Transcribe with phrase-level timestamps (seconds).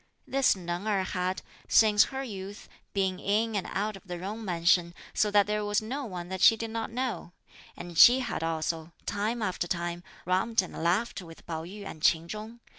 [0.27, 4.95] This Neng Erh had, since her youth, been in and out of the Jung mansion,
[5.13, 7.33] so that there was no one that she did not know;
[7.77, 12.27] and she had also, time after time, romped and laughed with Pao yü and Ch'in
[12.27, 12.61] Chung.